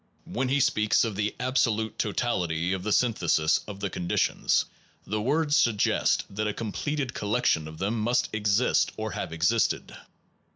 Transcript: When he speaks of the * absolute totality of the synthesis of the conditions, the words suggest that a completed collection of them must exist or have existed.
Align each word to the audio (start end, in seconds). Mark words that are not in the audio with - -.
When 0.25 0.49
he 0.49 0.59
speaks 0.59 1.03
of 1.03 1.15
the 1.15 1.35
* 1.37 1.39
absolute 1.39 1.99
totality 1.99 2.73
of 2.73 2.81
the 2.81 2.91
synthesis 2.91 3.59
of 3.67 3.81
the 3.81 3.89
conditions, 3.91 4.65
the 5.05 5.21
words 5.21 5.55
suggest 5.55 6.25
that 6.27 6.47
a 6.47 6.55
completed 6.55 7.13
collection 7.13 7.67
of 7.67 7.77
them 7.77 7.99
must 7.99 8.27
exist 8.33 8.91
or 8.97 9.11
have 9.11 9.31
existed. 9.31 9.95